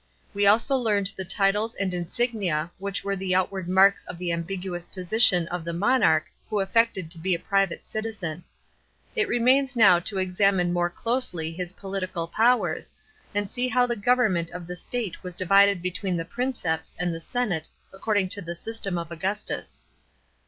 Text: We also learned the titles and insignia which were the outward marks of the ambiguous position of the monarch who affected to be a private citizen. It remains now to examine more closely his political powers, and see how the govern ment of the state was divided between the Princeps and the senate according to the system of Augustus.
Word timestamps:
We 0.33 0.47
also 0.47 0.75
learned 0.77 1.11
the 1.15 1.23
titles 1.23 1.75
and 1.75 1.93
insignia 1.93 2.71
which 2.79 3.03
were 3.03 3.15
the 3.15 3.35
outward 3.35 3.69
marks 3.69 4.03
of 4.05 4.17
the 4.17 4.31
ambiguous 4.31 4.87
position 4.87 5.47
of 5.49 5.63
the 5.63 5.73
monarch 5.73 6.25
who 6.49 6.59
affected 6.59 7.11
to 7.11 7.19
be 7.19 7.35
a 7.35 7.39
private 7.39 7.85
citizen. 7.85 8.43
It 9.15 9.27
remains 9.27 9.75
now 9.75 9.99
to 9.99 10.17
examine 10.17 10.73
more 10.73 10.89
closely 10.89 11.51
his 11.51 11.73
political 11.73 12.27
powers, 12.27 12.91
and 13.35 13.47
see 13.47 13.67
how 13.67 13.85
the 13.85 13.95
govern 13.95 14.33
ment 14.33 14.49
of 14.49 14.65
the 14.65 14.75
state 14.75 15.21
was 15.21 15.35
divided 15.35 15.83
between 15.83 16.17
the 16.17 16.25
Princeps 16.25 16.95
and 16.97 17.13
the 17.13 17.21
senate 17.21 17.69
according 17.93 18.29
to 18.29 18.41
the 18.41 18.55
system 18.55 18.97
of 18.97 19.11
Augustus. 19.11 19.83